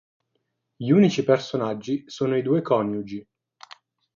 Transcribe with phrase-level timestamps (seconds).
[0.77, 3.23] Gli unici personaggi sono i due coniugi.